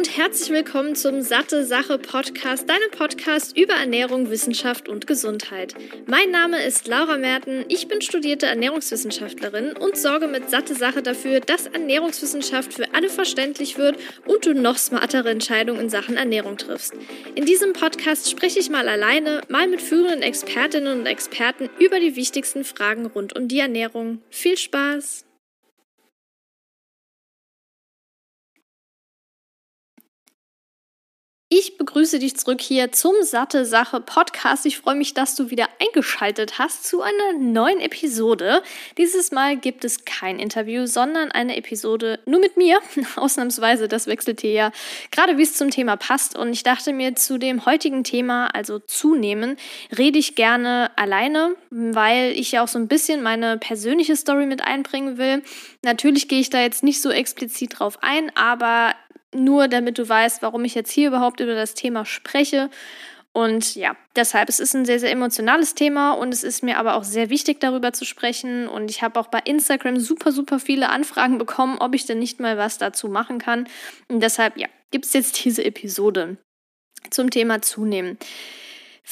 [0.00, 5.74] und herzlich willkommen zum Satte Sache Podcast, deinem Podcast über Ernährung, Wissenschaft und Gesundheit.
[6.06, 11.40] Mein Name ist Laura Merten, ich bin studierte Ernährungswissenschaftlerin und sorge mit Satte Sache dafür,
[11.40, 16.94] dass Ernährungswissenschaft für alle verständlich wird und du noch smartere Entscheidungen in Sachen Ernährung triffst.
[17.34, 22.16] In diesem Podcast spreche ich mal alleine, mal mit führenden Expertinnen und Experten über die
[22.16, 24.22] wichtigsten Fragen rund um die Ernährung.
[24.30, 25.26] Viel Spaß!
[31.52, 34.66] Ich begrüße dich zurück hier zum Satte Sache Podcast.
[34.66, 38.62] Ich freue mich, dass du wieder eingeschaltet hast zu einer neuen Episode.
[38.98, 42.78] Dieses Mal gibt es kein Interview, sondern eine Episode nur mit mir.
[43.16, 44.72] Ausnahmsweise, das wechselt hier ja
[45.10, 46.38] gerade, wie es zum Thema passt.
[46.38, 49.56] Und ich dachte mir, zu dem heutigen Thema, also zunehmen,
[49.98, 54.62] rede ich gerne alleine, weil ich ja auch so ein bisschen meine persönliche Story mit
[54.62, 55.42] einbringen will.
[55.82, 58.94] Natürlich gehe ich da jetzt nicht so explizit drauf ein, aber
[59.34, 62.70] nur damit du weißt, warum ich jetzt hier überhaupt über das Thema spreche.
[63.32, 66.96] Und ja, deshalb, es ist ein sehr, sehr emotionales Thema und es ist mir aber
[66.96, 68.66] auch sehr wichtig, darüber zu sprechen.
[68.66, 72.40] Und ich habe auch bei Instagram super, super viele Anfragen bekommen, ob ich denn nicht
[72.40, 73.68] mal was dazu machen kann.
[74.08, 76.38] Und deshalb, ja, gibt es jetzt diese Episode
[77.10, 78.18] zum Thema Zunehmen.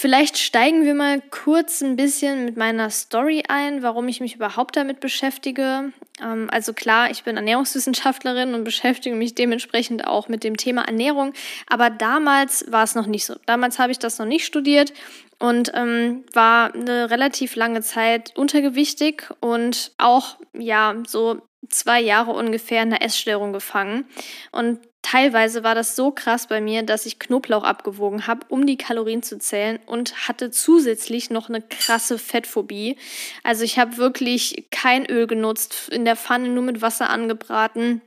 [0.01, 4.77] Vielleicht steigen wir mal kurz ein bisschen mit meiner Story ein, warum ich mich überhaupt
[4.77, 5.93] damit beschäftige.
[6.23, 11.33] Ähm, also klar, ich bin Ernährungswissenschaftlerin und beschäftige mich dementsprechend auch mit dem Thema Ernährung.
[11.67, 13.35] Aber damals war es noch nicht so.
[13.47, 14.93] Damals habe ich das noch nicht studiert
[15.41, 22.85] und ähm, war eine relativ lange Zeit untergewichtig und auch ja so zwei Jahre ungefähr
[22.85, 24.05] in einer Essstörung gefangen.
[24.53, 28.77] Und Teilweise war das so krass bei mir, dass ich Knoblauch abgewogen habe, um die
[28.77, 32.97] Kalorien zu zählen und hatte zusätzlich noch eine krasse Fettphobie.
[33.43, 38.03] Also ich habe wirklich kein Öl genutzt, in der Pfanne nur mit Wasser angebraten.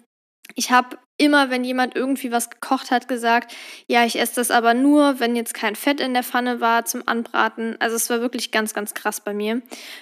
[0.55, 3.55] Ich habe immer, wenn jemand irgendwie was gekocht hat, gesagt,
[3.87, 7.07] ja, ich esse das aber nur, wenn jetzt kein Fett in der Pfanne war zum
[7.07, 7.77] Anbraten.
[7.79, 9.61] Also es war wirklich ganz, ganz krass bei mir.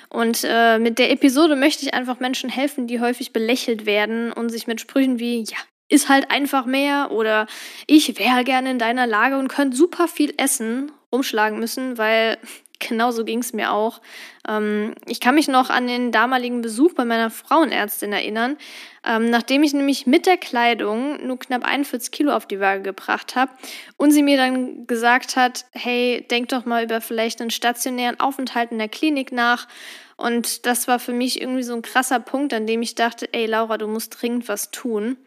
[0.09, 4.49] Und äh, mit der Episode möchte ich einfach Menschen helfen, die häufig belächelt werden und
[4.49, 5.57] sich mit Sprüchen wie, ja,
[5.89, 7.47] ist halt einfach mehr oder
[7.87, 12.37] ich wäre gerne in deiner Lage und könnte super viel essen umschlagen müssen, weil
[12.79, 13.99] genauso ging es mir auch.
[14.47, 18.57] Ähm, ich kann mich noch an den damaligen Besuch bei meiner Frauenärztin erinnern,
[19.05, 23.35] ähm, nachdem ich nämlich mit der Kleidung nur knapp 41 Kilo auf die Waage gebracht
[23.35, 23.51] habe
[23.97, 28.71] und sie mir dann gesagt hat, hey, denk doch mal über vielleicht einen stationären Aufenthalt
[28.71, 29.67] in der Klinik nach.
[30.15, 33.45] Und das war für mich irgendwie so ein krasser Punkt, an dem ich dachte, ey
[33.45, 35.17] Laura, du musst dringend was tun.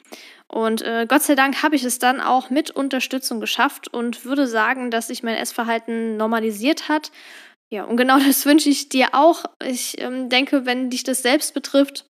[0.53, 4.47] Und äh, Gott sei Dank habe ich es dann auch mit Unterstützung geschafft und würde
[4.47, 7.11] sagen, dass sich mein Essverhalten normalisiert hat.
[7.71, 9.45] Ja, und genau das wünsche ich dir auch.
[9.65, 12.05] Ich ähm, denke, wenn dich das selbst betrifft,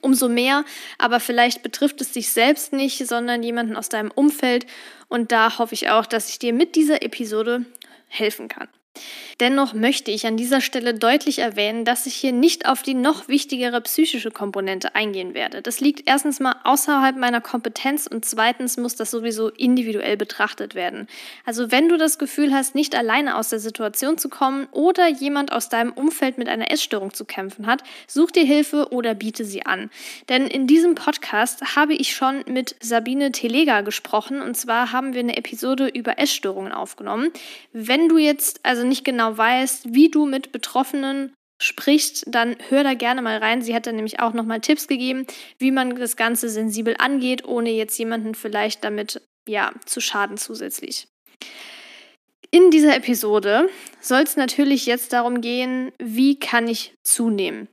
[0.00, 0.64] umso mehr.
[0.96, 4.66] Aber vielleicht betrifft es dich selbst nicht, sondern jemanden aus deinem Umfeld.
[5.08, 7.66] Und da hoffe ich auch, dass ich dir mit dieser Episode
[8.08, 8.68] helfen kann.
[9.38, 13.28] Dennoch möchte ich an dieser Stelle deutlich erwähnen, dass ich hier nicht auf die noch
[13.28, 15.60] wichtigere psychische Komponente eingehen werde.
[15.60, 21.06] Das liegt erstens mal außerhalb meiner Kompetenz und zweitens muss das sowieso individuell betrachtet werden.
[21.44, 25.52] Also wenn du das Gefühl hast, nicht alleine aus der Situation zu kommen oder jemand
[25.52, 29.66] aus deinem Umfeld mit einer Essstörung zu kämpfen hat, such dir Hilfe oder biete sie
[29.66, 29.90] an.
[30.30, 35.20] Denn in diesem Podcast habe ich schon mit Sabine Telega gesprochen und zwar haben wir
[35.20, 37.30] eine Episode über Essstörungen aufgenommen.
[37.74, 42.94] Wenn du jetzt also nicht genau weißt, wie du mit Betroffenen sprichst, dann hör da
[42.94, 43.62] gerne mal rein.
[43.62, 45.26] Sie hat da nämlich auch nochmal Tipps gegeben,
[45.58, 51.08] wie man das Ganze sensibel angeht, ohne jetzt jemanden vielleicht damit ja zu schaden zusätzlich.
[52.50, 53.68] In dieser Episode
[54.00, 57.68] soll es natürlich jetzt darum gehen, wie kann ich zunehmen.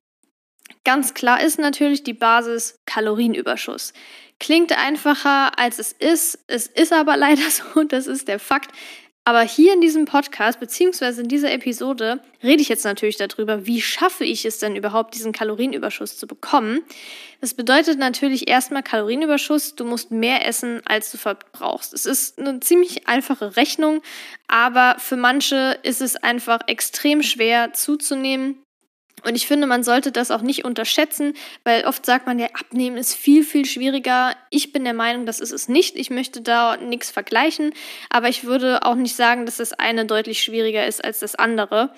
[0.84, 3.94] Ganz klar ist natürlich die Basis Kalorienüberschuss.
[4.40, 8.72] Klingt einfacher als es ist, es ist aber leider so, das ist der Fakt.
[9.26, 13.82] Aber hier in diesem Podcast, beziehungsweise in dieser Episode, rede ich jetzt natürlich darüber, wie
[13.82, 16.82] schaffe ich es denn überhaupt, diesen Kalorienüberschuss zu bekommen.
[17.40, 21.94] Das bedeutet natürlich erstmal Kalorienüberschuss, du musst mehr essen, als du verbrauchst.
[21.94, 24.02] Es ist eine ziemlich einfache Rechnung,
[24.48, 28.63] aber für manche ist es einfach extrem schwer zuzunehmen.
[29.24, 31.34] Und ich finde, man sollte das auch nicht unterschätzen,
[31.64, 34.36] weil oft sagt man ja, abnehmen ist viel, viel schwieriger.
[34.50, 35.96] Ich bin der Meinung, das ist es nicht.
[35.96, 37.74] Ich möchte da nichts vergleichen,
[38.10, 41.94] aber ich würde auch nicht sagen, dass das eine deutlich schwieriger ist als das andere.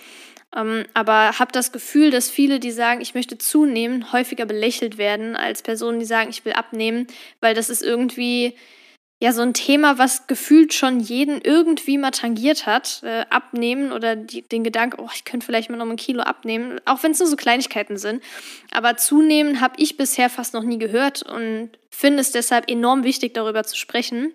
[0.56, 5.36] Ähm, aber habe das Gefühl, dass viele, die sagen, ich möchte zunehmen, häufiger belächelt werden
[5.36, 7.08] als Personen, die sagen, ich will abnehmen,
[7.42, 8.56] weil das ist irgendwie
[9.26, 14.16] ja so ein Thema, was gefühlt schon jeden irgendwie mal tangiert hat, äh, abnehmen oder
[14.16, 17.18] die, den Gedanken, oh, ich könnte vielleicht mal noch ein Kilo abnehmen, auch wenn es
[17.18, 18.22] nur so Kleinigkeiten sind.
[18.72, 23.34] Aber zunehmen habe ich bisher fast noch nie gehört und finde es deshalb enorm wichtig,
[23.34, 24.32] darüber zu sprechen.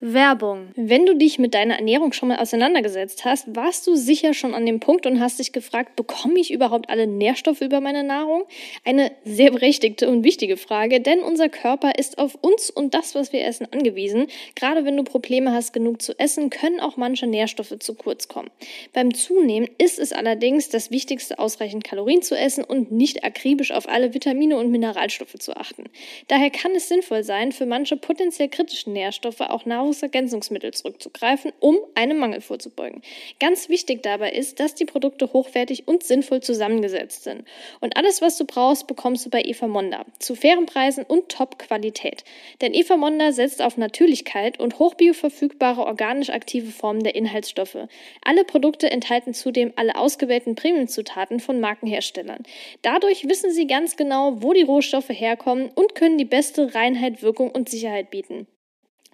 [0.00, 0.68] Werbung.
[0.76, 4.64] Wenn du dich mit deiner Ernährung schon mal auseinandergesetzt hast, warst du sicher schon an
[4.64, 8.44] dem Punkt und hast dich gefragt, bekomme ich überhaupt alle Nährstoffe über meine Nahrung?
[8.84, 13.32] Eine sehr berechtigte und wichtige Frage, denn unser Körper ist auf uns und das, was
[13.32, 14.28] wir essen, angewiesen.
[14.54, 18.50] Gerade wenn du Probleme hast, genug zu essen, können auch manche Nährstoffe zu kurz kommen.
[18.92, 23.88] Beim Zunehmen ist es allerdings das Wichtigste, ausreichend Kalorien zu essen und nicht akribisch auf
[23.88, 25.86] alle Vitamine und Mineralstoffe zu achten.
[26.28, 31.78] Daher kann es sinnvoll sein, für manche potenziell kritischen Nährstoffe auch Nahrung Nahrungsergänzungsmittel zurückzugreifen, um
[31.94, 33.02] einem Mangel vorzubeugen.
[33.40, 37.44] Ganz wichtig dabei ist, dass die Produkte hochwertig und sinnvoll zusammengesetzt sind.
[37.80, 40.04] Und alles, was du brauchst, bekommst du bei Eva Monda.
[40.18, 42.24] Zu fairen Preisen und Top-Qualität.
[42.60, 47.78] Denn Eva Monda setzt auf Natürlichkeit und hochbioverfügbare organisch aktive Formen der Inhaltsstoffe.
[48.22, 52.42] Alle Produkte enthalten zudem alle ausgewählten Premiumzutaten von Markenherstellern.
[52.82, 57.50] Dadurch wissen sie ganz genau, wo die Rohstoffe herkommen und können die beste Reinheit, Wirkung
[57.50, 58.46] und Sicherheit bieten.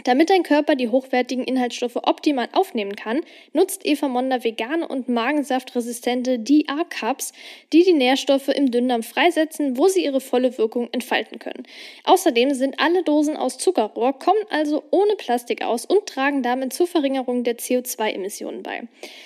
[0.05, 3.23] Damit dein Körper die hochwertigen Inhaltsstoffe optimal aufnehmen kann,
[3.55, 7.33] nutzt Eva Monda vegane und magensaftresistente DR-Cups,
[7.73, 11.65] die die Nährstoffe im Dünndarm freisetzen, wo sie ihre volle Wirkung entfalten können.
[12.05, 16.87] Außerdem sind alle Dosen aus Zuckerrohr, kommen also ohne Plastik aus und tragen damit zur
[16.87, 18.83] Verringerung der CO2-Emissionen bei.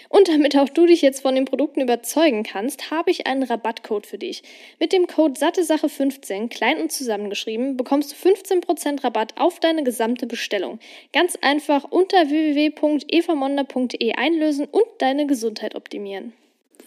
[0.08, 4.06] Und damit auch du dich jetzt von den Produkten überzeugen kannst, habe ich einen Rabattcode
[4.06, 4.42] für dich.
[4.78, 10.67] Mit dem Code SatteSache15, klein und zusammengeschrieben, bekommst du 15% Rabatt auf deine gesamte Bestellung.
[10.68, 10.80] Bestellung.
[11.12, 16.32] Ganz einfach unter www.evamonda.de einlösen und deine Gesundheit optimieren.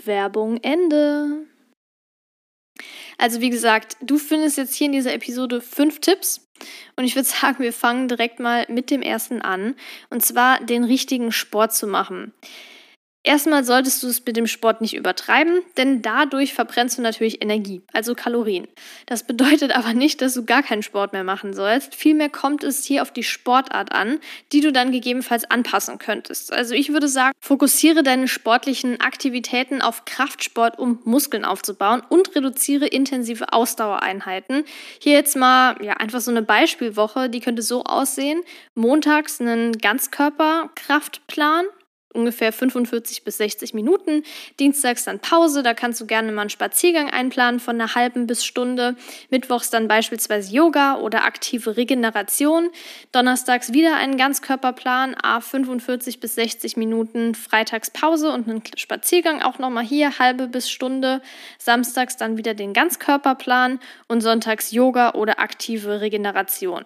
[0.04, 1.46] Werbung Ende.
[3.18, 6.48] Also wie gesagt, du findest jetzt hier in dieser Episode fünf Tipps.
[6.96, 9.76] Und ich würde sagen, wir fangen direkt mal mit dem ersten an.
[10.10, 12.34] Und zwar den richtigen Sport zu machen.
[13.24, 17.84] Erstmal solltest du es mit dem Sport nicht übertreiben, denn dadurch verbrennst du natürlich Energie,
[17.94, 18.68] also Kalorien.
[19.06, 21.94] Das bedeutet aber nicht, dass du gar keinen Sport mehr machen sollst.
[21.94, 24.20] Vielmehr kommt es hier auf die Sportart an,
[24.52, 26.52] die du dann gegebenenfalls anpassen könntest.
[26.52, 32.88] Also ich würde sagen, fokussiere deine sportlichen Aktivitäten auf Kraftsport, um Muskeln aufzubauen und reduziere
[32.88, 34.64] intensive Ausdauereinheiten.
[35.00, 38.42] Hier jetzt mal ja einfach so eine Beispielwoche, die könnte so aussehen:
[38.74, 41.66] Montags einen Ganzkörperkraftplan
[42.14, 44.24] ungefähr 45 bis 60 Minuten.
[44.60, 48.46] Dienstags dann Pause, da kannst du gerne mal einen Spaziergang einplanen von einer halben bis
[48.46, 48.96] Stunde.
[49.30, 52.70] Mittwochs dann beispielsweise Yoga oder aktive Regeneration.
[53.12, 57.36] Donnerstags wieder einen Ganzkörperplan, a 45 bis 60 Minuten.
[57.36, 61.22] Freitags Pause und einen Spaziergang auch nochmal hier, halbe bis Stunde.
[61.58, 66.84] Samstags dann wieder den Ganzkörperplan und sonntags Yoga oder aktive Regeneration.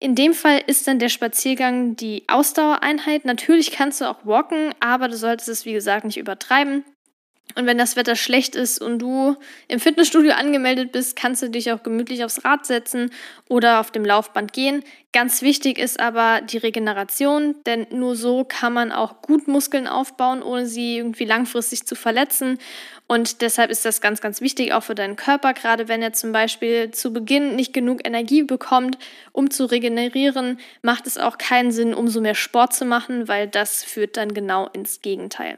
[0.00, 3.24] In dem Fall ist dann der Spaziergang die Ausdauereinheit.
[3.24, 6.84] Natürlich kannst du auch walken, aber du solltest es, wie gesagt, nicht übertreiben.
[7.54, 9.36] Und wenn das Wetter schlecht ist und du
[9.68, 13.10] im Fitnessstudio angemeldet bist, kannst du dich auch gemütlich aufs Rad setzen
[13.48, 14.84] oder auf dem Laufband gehen.
[15.12, 20.42] Ganz wichtig ist aber die Regeneration, denn nur so kann man auch gut Muskeln aufbauen,
[20.42, 22.58] ohne sie irgendwie langfristig zu verletzen.
[23.06, 26.32] Und deshalb ist das ganz, ganz wichtig auch für deinen Körper, gerade wenn er zum
[26.32, 28.98] Beispiel zu Beginn nicht genug Energie bekommt,
[29.32, 33.82] um zu regenerieren, macht es auch keinen Sinn, umso mehr Sport zu machen, weil das
[33.82, 35.56] führt dann genau ins Gegenteil.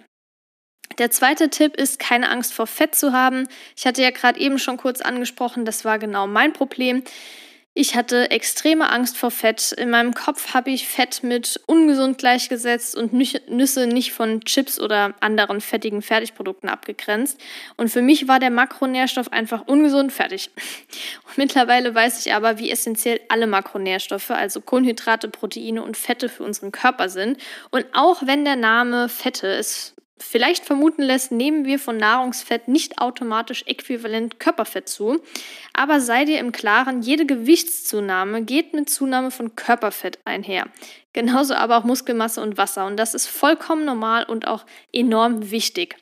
[0.98, 3.48] Der zweite Tipp ist, keine Angst vor Fett zu haben.
[3.76, 7.02] Ich hatte ja gerade eben schon kurz angesprochen, das war genau mein Problem.
[7.72, 9.70] Ich hatte extreme Angst vor Fett.
[9.70, 15.14] In meinem Kopf habe ich Fett mit ungesund gleichgesetzt und Nüsse nicht von Chips oder
[15.20, 17.40] anderen fettigen Fertigprodukten abgegrenzt.
[17.76, 20.50] Und für mich war der Makronährstoff einfach ungesund fertig.
[21.28, 26.42] Und mittlerweile weiß ich aber, wie essentiell alle Makronährstoffe, also Kohlenhydrate, Proteine und Fette für
[26.42, 27.38] unseren Körper sind.
[27.70, 32.98] Und auch wenn der Name Fette es vielleicht vermuten lässt, nehmen wir von Nahrungsfett nicht
[32.98, 35.20] automatisch äquivalent Körperfett zu.
[35.72, 40.66] Aber sei dir im Klaren, jede Gewichtszunahme geht mit Zunahme von Körperfett einher.
[41.12, 42.86] Genauso aber auch Muskelmasse und Wasser.
[42.86, 45.96] Und das ist vollkommen normal und auch enorm wichtig.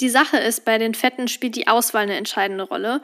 [0.00, 3.00] Die Sache ist, bei den Fetten spielt die Auswahl eine entscheidende Rolle.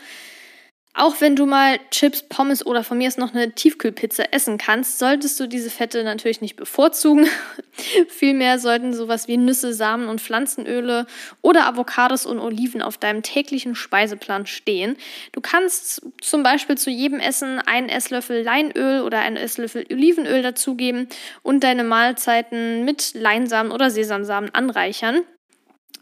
[0.95, 4.99] Auch wenn du mal Chips, Pommes oder von mir ist noch eine Tiefkühlpizza essen kannst,
[4.99, 7.29] solltest du diese Fette natürlich nicht bevorzugen.
[8.09, 11.07] Vielmehr sollten sowas wie Nüsse, Samen und Pflanzenöle
[11.41, 14.97] oder Avocados und Oliven auf deinem täglichen Speiseplan stehen.
[15.31, 21.09] Du kannst zum Beispiel zu jedem Essen einen Esslöffel Leinöl oder einen Esslöffel Olivenöl dazugeben
[21.43, 25.23] und deine Mahlzeiten mit Leinsamen oder Sesamsamen anreichern.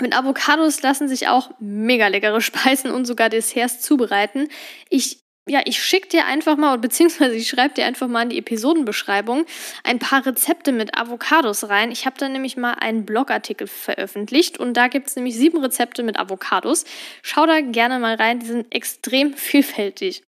[0.01, 4.49] Mit Avocados lassen sich auch mega leckere Speisen und sogar Desserts zubereiten.
[4.91, 8.39] Ich ja, ich schicke dir einfach mal, beziehungsweise ich schreibe dir einfach mal in die
[8.39, 9.47] Episodenbeschreibung
[9.85, 11.93] ein paar Rezepte mit Avocados rein.
[11.93, 16.03] Ich habe da nämlich mal einen Blogartikel veröffentlicht und da gibt es nämlich sieben Rezepte
[16.03, 16.85] mit Avocados.
[17.23, 20.25] Schau da gerne mal rein, die sind extrem vielfältig.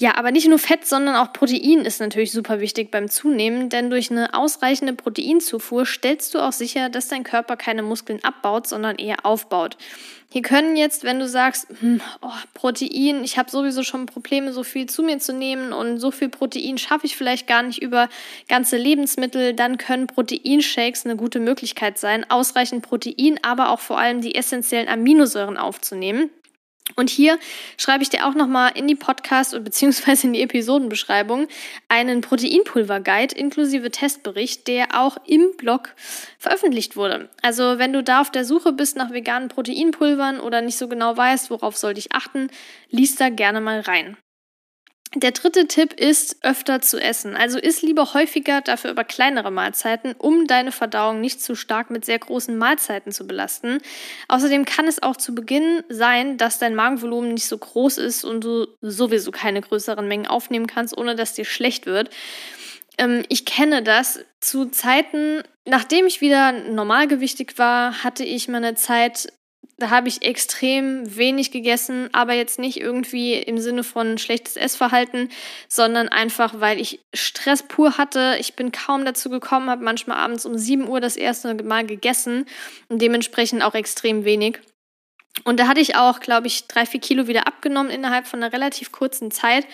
[0.00, 3.90] Ja, aber nicht nur Fett, sondern auch Protein ist natürlich super wichtig beim Zunehmen, denn
[3.90, 8.96] durch eine ausreichende Proteinzufuhr stellst du auch sicher, dass dein Körper keine Muskeln abbaut, sondern
[8.96, 9.76] eher aufbaut.
[10.32, 14.64] Hier können jetzt, wenn du sagst, hm, oh, Protein, ich habe sowieso schon Probleme, so
[14.64, 18.08] viel zu mir zu nehmen und so viel Protein schaffe ich vielleicht gar nicht über
[18.48, 24.22] ganze Lebensmittel, dann können Proteinshakes eine gute Möglichkeit sein, ausreichend Protein, aber auch vor allem
[24.22, 26.30] die essentiellen Aminosäuren aufzunehmen.
[26.96, 27.38] Und hier
[27.78, 30.26] schreibe ich dir auch nochmal in die Podcast- bzw.
[30.26, 31.48] in die Episodenbeschreibung
[31.88, 35.94] einen Proteinpulver-Guide inklusive Testbericht, der auch im Blog
[36.38, 37.30] veröffentlicht wurde.
[37.42, 41.16] Also wenn du da auf der Suche bist nach veganen Proteinpulvern oder nicht so genau
[41.16, 42.48] weißt, worauf sollte ich achten,
[42.90, 44.16] liest da gerne mal rein.
[45.16, 47.36] Der dritte Tipp ist, öfter zu essen.
[47.36, 52.04] Also isst lieber häufiger, dafür aber kleinere Mahlzeiten, um deine Verdauung nicht zu stark mit
[52.04, 53.78] sehr großen Mahlzeiten zu belasten.
[54.26, 58.42] Außerdem kann es auch zu Beginn sein, dass dein Magenvolumen nicht so groß ist und
[58.42, 62.10] du sowieso keine größeren Mengen aufnehmen kannst, ohne dass dir schlecht wird.
[62.98, 64.24] Ähm, ich kenne das.
[64.40, 69.32] Zu Zeiten, nachdem ich wieder normalgewichtig war, hatte ich meine Zeit
[69.78, 75.30] da habe ich extrem wenig gegessen, aber jetzt nicht irgendwie im Sinne von schlechtes Essverhalten,
[75.68, 78.36] sondern einfach, weil ich Stress pur hatte.
[78.38, 82.46] Ich bin kaum dazu gekommen, habe manchmal abends um 7 Uhr das erste Mal gegessen
[82.88, 84.60] und dementsprechend auch extrem wenig.
[85.42, 88.52] Und da hatte ich auch, glaube ich, drei, vier Kilo wieder abgenommen innerhalb von einer
[88.52, 89.66] relativ kurzen Zeit.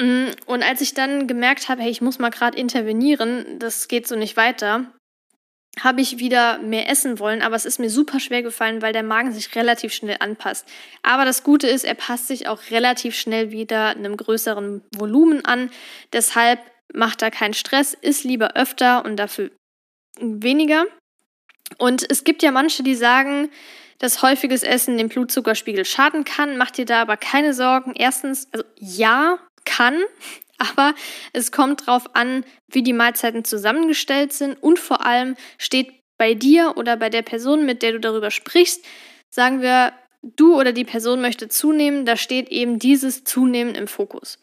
[0.00, 4.06] Mm, und als ich dann gemerkt habe, hey, ich muss mal gerade intervenieren, das geht
[4.06, 4.92] so nicht weiter,
[5.78, 9.02] habe ich wieder mehr essen wollen, aber es ist mir super schwer gefallen, weil der
[9.02, 10.66] Magen sich relativ schnell anpasst.
[11.02, 15.70] Aber das Gute ist, er passt sich auch relativ schnell wieder einem größeren Volumen an.
[16.12, 16.60] Deshalb
[16.92, 19.50] macht da keinen Stress, isst lieber öfter und dafür
[20.18, 20.84] weniger.
[21.78, 23.50] Und es gibt ja manche, die sagen,
[23.98, 26.56] dass häufiges Essen dem Blutzuckerspiegel schaden kann.
[26.56, 27.92] Macht dir da aber keine Sorgen.
[27.94, 30.02] Erstens, also ja, kann,
[30.60, 30.94] aber
[31.32, 36.74] es kommt darauf an, wie die Mahlzeiten zusammengestellt sind und vor allem steht bei dir
[36.76, 38.84] oder bei der Person, mit der du darüber sprichst,
[39.30, 44.38] sagen wir, du oder die Person möchte zunehmen, da steht eben dieses Zunehmen im Fokus.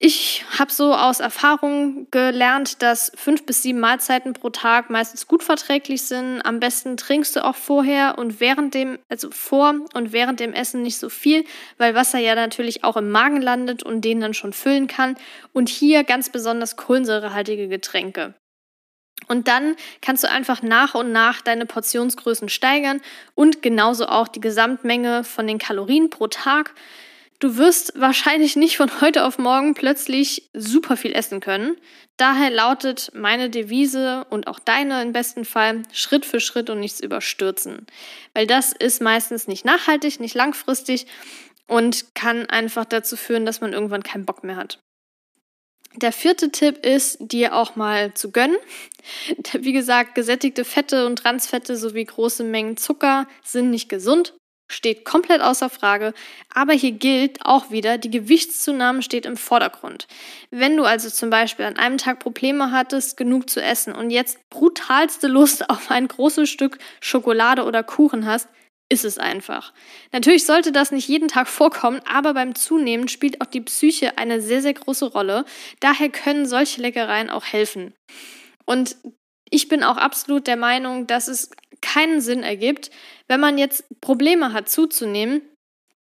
[0.00, 5.42] Ich habe so aus Erfahrung gelernt, dass fünf bis sieben Mahlzeiten pro Tag meistens gut
[5.42, 6.40] verträglich sind.
[6.42, 10.82] Am besten trinkst du auch vorher und während dem, also vor und während dem Essen
[10.82, 11.44] nicht so viel,
[11.78, 15.16] weil Wasser ja natürlich auch im Magen landet und den dann schon füllen kann.
[15.52, 18.34] Und hier ganz besonders kohlensäurehaltige Getränke.
[19.26, 23.00] Und dann kannst du einfach nach und nach deine Portionsgrößen steigern
[23.34, 26.72] und genauso auch die Gesamtmenge von den Kalorien pro Tag.
[27.40, 31.76] Du wirst wahrscheinlich nicht von heute auf morgen plötzlich super viel essen können.
[32.16, 36.98] Daher lautet meine Devise und auch deine im besten Fall Schritt für Schritt und nichts
[36.98, 37.86] überstürzen.
[38.34, 41.06] Weil das ist meistens nicht nachhaltig, nicht langfristig
[41.68, 44.80] und kann einfach dazu führen, dass man irgendwann keinen Bock mehr hat.
[45.94, 48.56] Der vierte Tipp ist, dir auch mal zu gönnen.
[49.52, 54.34] Wie gesagt, gesättigte Fette und Transfette sowie große Mengen Zucker sind nicht gesund
[54.68, 56.12] steht komplett außer Frage,
[56.54, 60.06] aber hier gilt auch wieder, die Gewichtszunahme steht im Vordergrund.
[60.50, 64.48] Wenn du also zum Beispiel an einem Tag Probleme hattest, genug zu essen und jetzt
[64.50, 68.48] brutalste Lust auf ein großes Stück Schokolade oder Kuchen hast,
[68.90, 69.72] ist es einfach.
[70.12, 74.40] Natürlich sollte das nicht jeden Tag vorkommen, aber beim Zunehmen spielt auch die Psyche eine
[74.40, 75.44] sehr, sehr große Rolle.
[75.80, 77.92] Daher können solche Leckereien auch helfen.
[78.64, 78.96] Und
[79.50, 82.90] ich bin auch absolut der Meinung, dass es keinen Sinn ergibt,
[83.26, 85.42] wenn man jetzt Probleme hat zuzunehmen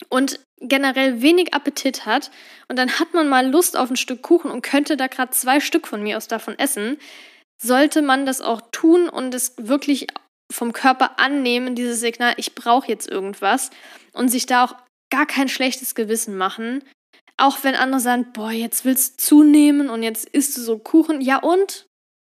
[0.09, 2.31] und generell wenig Appetit hat
[2.69, 5.61] und dann hat man mal Lust auf ein Stück Kuchen und könnte da gerade zwei
[5.61, 6.99] Stück von mir aus davon essen,
[7.61, 10.07] sollte man das auch tun und es wirklich
[10.53, 13.71] vom Körper annehmen, dieses Signal, ich brauche jetzt irgendwas
[14.13, 14.75] und sich da auch
[15.11, 16.85] gar kein schlechtes Gewissen machen.
[17.37, 21.21] Auch wenn andere sagen, boah, jetzt willst du zunehmen und jetzt isst du so Kuchen.
[21.21, 21.87] Ja und?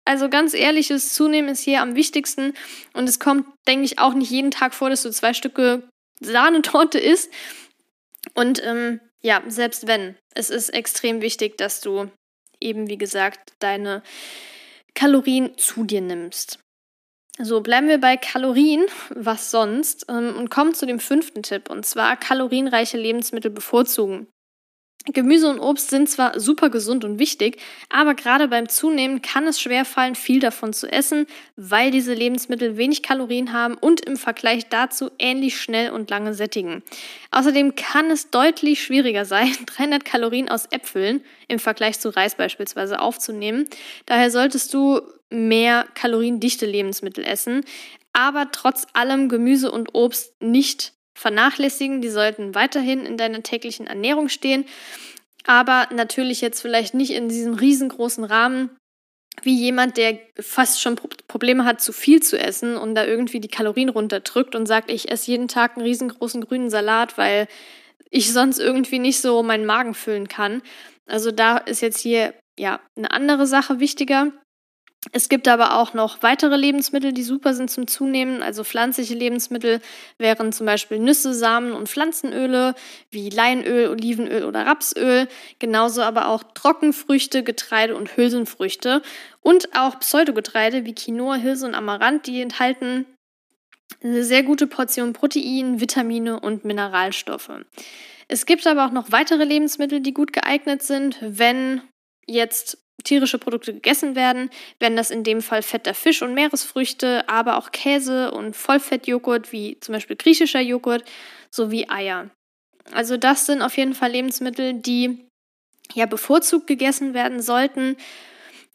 [0.05, 2.55] Also ganz ehrliches Zunehmen ist hier am wichtigsten
[2.93, 5.89] und es kommt, denke ich, auch nicht jeden Tag vor, dass du zwei Stücke
[6.21, 7.33] Sahnetorte isst.
[8.35, 12.11] Und ähm, ja, selbst wenn, es ist extrem wichtig, dass du
[12.61, 14.03] eben, wie gesagt, deine
[14.95, 16.59] Kalorien zu dir nimmst.
[17.39, 21.87] So, bleiben wir bei Kalorien, was sonst, ähm, und kommen zu dem fünften Tipp, und
[21.87, 24.27] zwar kalorienreiche Lebensmittel bevorzugen.
[25.07, 29.61] Gemüse und Obst sind zwar super gesund und wichtig, aber gerade beim Zunehmen kann es
[29.61, 34.69] schwer fallen, viel davon zu essen, weil diese Lebensmittel wenig Kalorien haben und im Vergleich
[34.69, 36.83] dazu ähnlich schnell und lange sättigen.
[37.33, 43.01] Außerdem kann es deutlich schwieriger sein, 300 Kalorien aus Äpfeln im Vergleich zu Reis beispielsweise
[43.01, 43.65] aufzunehmen.
[44.07, 47.65] Daher solltest du mehr kaloriendichte Lebensmittel essen,
[48.13, 52.01] aber trotz allem Gemüse und Obst nicht vernachlässigen.
[52.01, 54.65] Die sollten weiterhin in deiner täglichen Ernährung stehen.
[55.45, 58.71] aber natürlich jetzt vielleicht nicht in diesem riesengroßen Rahmen
[59.43, 63.49] wie jemand, der fast schon Probleme hat, zu viel zu essen und da irgendwie die
[63.49, 67.49] Kalorien runterdrückt und sagt, ich esse jeden Tag einen riesengroßen grünen Salat, weil
[68.11, 70.63] ich sonst irgendwie nicht so meinen Magen füllen kann.
[71.07, 74.33] Also da ist jetzt hier ja eine andere Sache wichtiger.
[75.11, 78.41] Es gibt aber auch noch weitere Lebensmittel, die super sind zum Zunehmen.
[78.41, 79.81] Also pflanzliche Lebensmittel
[80.17, 82.77] wären zum Beispiel Nüsse, Samen und Pflanzenöle
[83.11, 85.27] wie Leinöl, Olivenöl oder Rapsöl.
[85.59, 89.03] Genauso aber auch Trockenfrüchte, Getreide und Hülsenfrüchte.
[89.41, 93.05] Und auch Pseudogetreide wie Quinoa, Hirse und Amaranth, die enthalten
[94.03, 97.51] eine sehr gute Portion Protein, Vitamine und Mineralstoffe.
[98.29, 101.83] Es gibt aber auch noch weitere Lebensmittel, die gut geeignet sind, wenn
[102.27, 107.57] jetzt tierische Produkte gegessen werden, werden das in dem Fall fetter Fisch und Meeresfrüchte, aber
[107.57, 111.05] auch Käse und Vollfettjoghurt wie zum Beispiel griechischer Joghurt
[111.51, 112.31] sowie Eier.
[112.93, 115.27] Also das sind auf jeden Fall Lebensmittel, die
[115.95, 117.97] ja bevorzugt gegessen werden sollten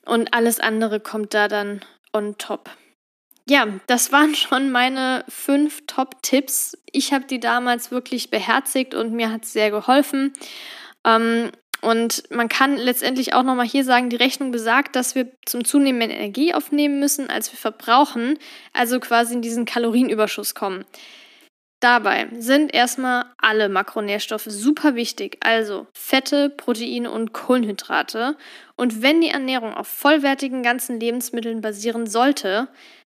[0.06, 1.82] und alles andere kommt da dann
[2.14, 2.70] on top.
[3.50, 6.78] Ja, das waren schon meine fünf Top-Tipps.
[6.92, 10.34] Ich habe die damals wirklich beherzigt und mir hat es sehr geholfen.
[11.06, 15.64] Ähm, und man kann letztendlich auch nochmal hier sagen, die Rechnung besagt, dass wir zum
[15.64, 18.40] Zunehmen mehr Energie aufnehmen müssen, als wir verbrauchen,
[18.74, 20.86] also quasi in diesen Kalorienüberschuss kommen.
[21.80, 28.36] Dabei sind erstmal alle Makronährstoffe super wichtig, also Fette, Proteine und Kohlenhydrate.
[28.76, 32.68] Und wenn die Ernährung auf vollwertigen ganzen Lebensmitteln basieren sollte,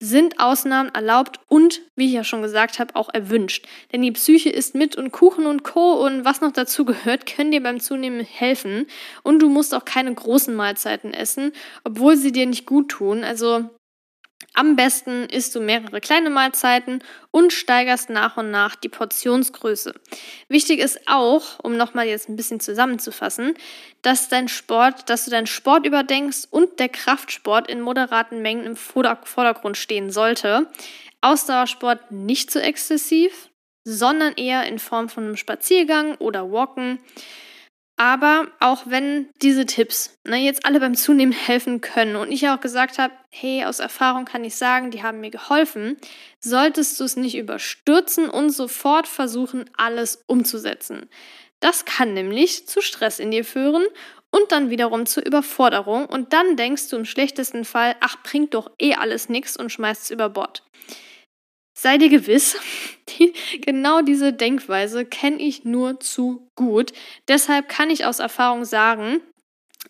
[0.01, 3.67] sind Ausnahmen erlaubt und, wie ich ja schon gesagt habe, auch erwünscht.
[3.93, 6.05] Denn die Psyche ist mit und Kuchen und Co.
[6.05, 8.87] und was noch dazu gehört, können dir beim Zunehmen helfen.
[9.23, 11.53] Und du musst auch keine großen Mahlzeiten essen,
[11.85, 13.23] obwohl sie dir nicht gut tun.
[13.23, 13.69] Also
[14.55, 19.95] am besten isst du mehrere kleine Mahlzeiten und steigerst nach und nach die Portionsgröße.
[20.49, 23.55] Wichtig ist auch, um nochmal jetzt ein bisschen zusammenzufassen,
[24.03, 28.77] dass dein Sport, dass du deinen Sport überdenkst und der Kraftsport in moderaten Mengen im
[28.77, 30.69] Vordergrund stehen sollte.
[31.21, 33.51] Ausdauersport nicht zu exzessiv,
[33.85, 36.99] sondern eher in Form von einem Spaziergang oder Walken.
[38.01, 42.59] Aber auch wenn diese Tipps ne, jetzt alle beim Zunehmen helfen können und ich auch
[42.59, 45.99] gesagt habe, hey, aus Erfahrung kann ich sagen, die haben mir geholfen,
[46.39, 51.11] solltest du es nicht überstürzen und sofort versuchen, alles umzusetzen.
[51.61, 53.85] Das kann nämlich zu Stress in dir führen
[54.31, 58.71] und dann wiederum zur Überforderung und dann denkst du im schlechtesten Fall, ach, bringt doch
[58.81, 60.63] eh alles nichts und schmeißt es über Bord.
[61.83, 62.59] Sei dir gewiss,
[63.09, 66.93] die, genau diese Denkweise kenne ich nur zu gut.
[67.27, 69.23] Deshalb kann ich aus Erfahrung sagen,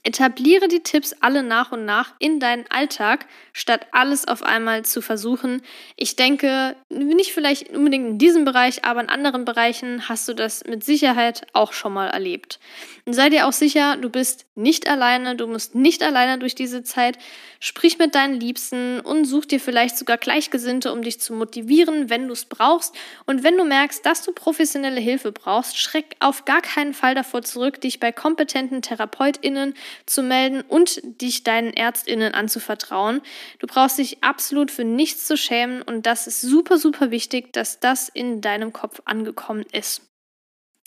[0.02, 5.02] Etabliere die Tipps alle nach und nach in deinen Alltag, statt alles auf einmal zu
[5.02, 5.60] versuchen.
[5.96, 10.64] Ich denke, nicht vielleicht unbedingt in diesem Bereich, aber in anderen Bereichen hast du das
[10.64, 12.60] mit Sicherheit auch schon mal erlebt.
[13.04, 16.82] Und sei dir auch sicher, du bist nicht alleine, du musst nicht alleine durch diese
[16.82, 17.18] Zeit.
[17.58, 22.26] Sprich mit deinen Liebsten und such dir vielleicht sogar Gleichgesinnte, um dich zu motivieren, wenn
[22.26, 22.94] du es brauchst.
[23.26, 27.42] Und wenn du merkst, dass du professionelle Hilfe brauchst, schreck auf gar keinen Fall davor
[27.42, 29.74] zurück, dich bei kompetenten TherapeutInnen
[30.06, 33.20] zu melden und dich deinen ÄrztInnen anzuvertrauen.
[33.58, 37.80] Du brauchst dich absolut für nichts zu schämen und das ist super, super wichtig, dass
[37.80, 40.02] das in deinem Kopf angekommen ist.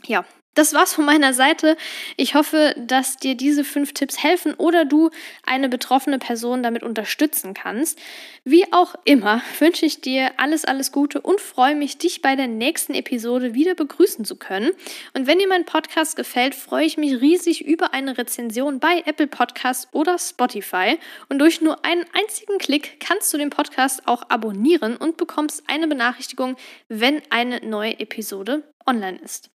[0.06, 1.78] Ja, das war's von meiner Seite.
[2.16, 5.10] Ich hoffe, dass dir diese fünf Tipps helfen oder du
[5.46, 8.00] eine betroffene Person damit unterstützen kannst.
[8.44, 12.48] Wie auch immer wünsche ich dir alles, alles Gute und freue mich, dich bei der
[12.48, 14.72] nächsten Episode wieder begrüßen zu können.
[15.14, 19.28] Und wenn dir mein Podcast gefällt, freue ich mich riesig über eine Rezension bei Apple
[19.28, 21.00] Podcasts oder Spotify.
[21.30, 25.88] Und durch nur einen einzigen Klick kannst du den Podcast auch abonnieren und bekommst eine
[25.88, 26.58] Benachrichtigung,
[26.90, 29.50] wenn eine neue Episode online ist.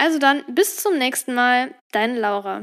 [0.00, 2.62] Also dann bis zum nächsten Mal, deine Laura.